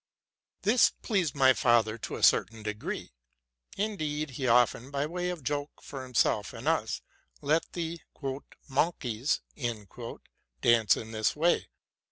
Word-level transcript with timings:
This 0.63 0.89
pleased 1.03 1.35
my 1.35 1.53
father 1.53 1.95
to 1.99 2.15
a 2.15 2.23
certain 2.23 2.63
degree; 2.63 3.11
indeed, 3.77 4.31
he 4.31 4.47
often, 4.47 4.89
by 4.89 5.05
way 5.05 5.29
of 5.29 5.43
joke 5.43 5.69
for 5.79 6.01
himself 6.01 6.53
and 6.53 6.67
us, 6.67 7.03
let 7.39 7.73
the 7.73 7.99
'* 8.35 8.67
monkies"' 8.67 9.41
daring 9.55 9.87
in 10.95 11.11
this 11.11 11.35
way. 11.35 11.67